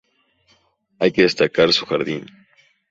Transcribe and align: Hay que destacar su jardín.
Hay 0.97 1.11
que 1.11 1.21
destacar 1.21 1.71
su 1.71 1.85
jardín. 1.85 2.25